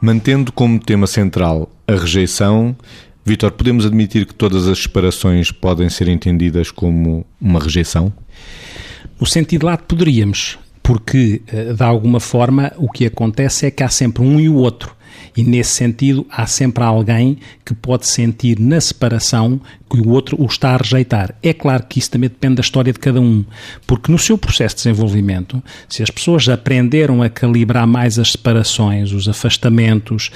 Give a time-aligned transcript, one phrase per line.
[0.00, 2.76] Mantendo como tema central a rejeição,
[3.24, 8.12] Vitor, podemos admitir que todas as separações podem ser entendidas como uma rejeição?
[9.20, 13.88] No sentido lato, poderíamos, porque eh, de alguma forma o que acontece é que há
[13.88, 14.96] sempre um e o outro.
[15.38, 20.46] E nesse sentido, há sempre alguém que pode sentir na separação que o outro o
[20.46, 21.32] está a rejeitar.
[21.40, 23.44] É claro que isso também depende da história de cada um,
[23.86, 29.12] porque no seu processo de desenvolvimento, se as pessoas aprenderam a calibrar mais as separações,
[29.12, 30.32] os afastamentos,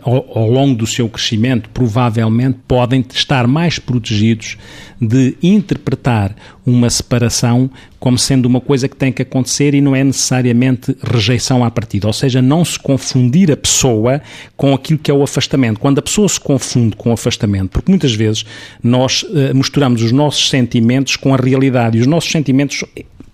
[0.00, 4.56] ao, ao longo do seu crescimento, provavelmente podem estar mais protegidos
[4.98, 6.34] de interpretar
[6.66, 11.64] uma separação como sendo uma coisa que tem que acontecer e não é necessariamente rejeição
[11.64, 12.06] à partida.
[12.06, 14.20] Ou seja, não se confundir a pessoa
[14.56, 15.80] com aquilo que é o afastamento.
[15.80, 18.44] Quando a pessoa se confunde com o afastamento, porque muitas vezes
[18.82, 22.84] nós uh, misturamos os nossos sentimentos com a realidade e os nossos sentimentos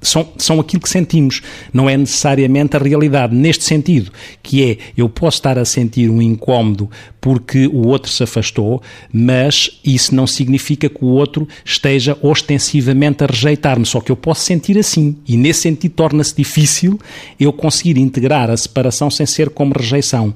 [0.00, 3.34] são, são aquilo que sentimos, não é necessariamente a realidade.
[3.34, 6.90] Neste sentido, que é, eu posso estar a sentir um incómodo
[7.26, 8.80] porque o outro se afastou,
[9.12, 14.42] mas isso não significa que o outro esteja ostensivamente a rejeitar-me, só que eu posso
[14.42, 15.16] sentir assim.
[15.26, 17.00] E nesse sentido torna-se difícil
[17.40, 20.32] eu conseguir integrar a separação sem ser como rejeição.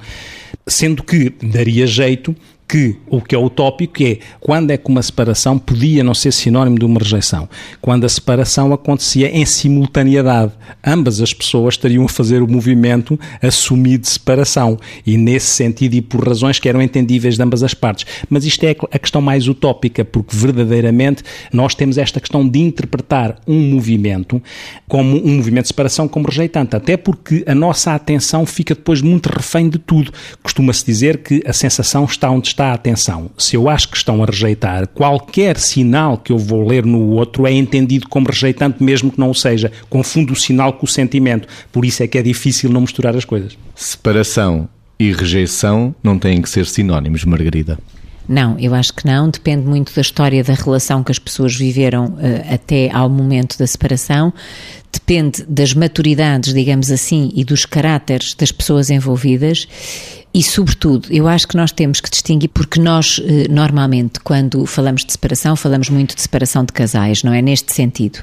[0.67, 2.35] Sendo que daria jeito
[2.71, 6.79] que o que é utópico é quando é que uma separação podia não ser sinónimo
[6.79, 7.49] de uma rejeição.
[7.81, 10.53] Quando a separação acontecia em simultaneidade.
[10.87, 16.01] Ambas as pessoas estariam a fazer o movimento assumido de separação e nesse sentido e
[16.01, 18.07] por razões que eram entendíveis de ambas as partes.
[18.29, 23.37] Mas isto é a questão mais utópica, porque verdadeiramente nós temos esta questão de interpretar
[23.47, 24.41] um movimento
[24.87, 29.27] como um movimento de separação como rejeitante, até porque a nossa atenção fica depois muito
[29.27, 30.13] refém de tudo.
[30.43, 33.31] Costuma-se dizer que a sensação está onde está está a atenção.
[33.39, 37.47] Se eu acho que estão a rejeitar, qualquer sinal que eu vou ler no outro
[37.47, 39.73] é entendido como rejeitante, mesmo que não o seja.
[39.89, 41.49] Confundo o sinal com o sentimento.
[41.73, 43.57] Por isso é que é difícil não misturar as coisas.
[43.75, 44.69] Separação
[45.01, 47.79] e rejeição não têm que ser sinónimos, Margarida.
[48.29, 49.31] Não, eu acho que não.
[49.31, 53.67] Depende muito da história da relação que as pessoas viveram uh, até ao momento da
[53.67, 54.33] separação.
[54.93, 59.67] Depende das maturidades, digamos assim, e dos caráteres das pessoas envolvidas
[60.33, 65.05] e, sobretudo, eu acho que nós temos que distinguir, porque nós, eh, normalmente, quando falamos
[65.05, 67.43] de separação, falamos muito de separação de casais, não é?
[67.43, 68.21] Neste sentido.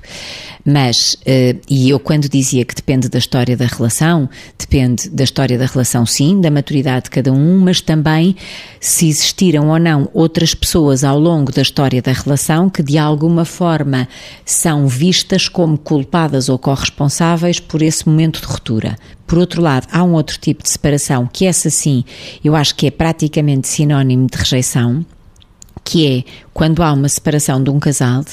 [0.64, 5.58] Mas, eh, e eu, quando dizia que depende da história da relação, depende da história
[5.58, 8.38] da relação, sim, da maturidade de cada um, mas também
[8.80, 13.44] se existiram ou não outras pessoas ao longo da história da relação que, de alguma
[13.44, 14.08] forma,
[14.46, 18.96] são vistas como culpadas ou corresponsáveis por esse momento de ruptura.
[19.28, 22.06] Por outro lado, há um outro tipo de separação que essa sim,
[22.44, 25.06] eu acho que é praticamente sinónimo de rejeição,
[25.84, 26.24] que é
[26.54, 28.24] quando há uma separação de um casal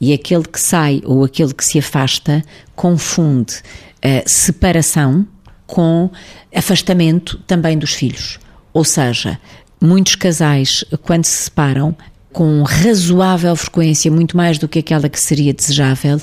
[0.00, 2.42] e aquele que sai ou aquele que se afasta
[2.74, 5.26] confunde uh, separação
[5.66, 6.10] com
[6.54, 8.38] afastamento também dos filhos.
[8.72, 9.38] Ou seja,
[9.80, 11.94] muitos casais, quando se separam,
[12.38, 16.20] com razoável frequência, muito mais do que aquela que seria desejável,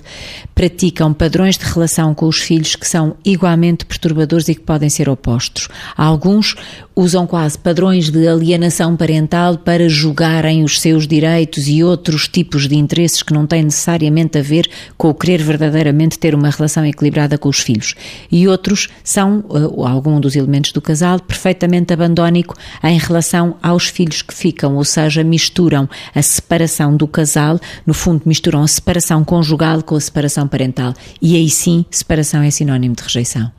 [0.56, 5.10] praticam padrões de relação com os filhos que são igualmente perturbadores e que podem ser
[5.10, 5.68] opostos.
[5.98, 6.56] Alguns
[6.96, 12.76] usam quase padrões de alienação parental para julgarem os seus direitos e outros tipos de
[12.76, 17.38] interesses que não têm necessariamente a ver com o querer verdadeiramente ter uma relação equilibrada
[17.38, 17.96] com os filhos.
[18.32, 24.22] E outros são, uh, algum dos elementos do casal, perfeitamente abandónico em relação aos filhos
[24.22, 29.84] que ficam, ou seja, misturam a separação do casal, no fundo misturam a separação conjugal
[29.84, 30.94] com a separação parental.
[31.22, 33.52] E aí sim, separação é sinónimo de rejeição.